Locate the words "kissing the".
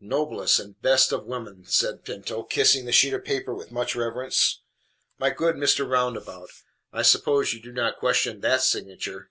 2.42-2.90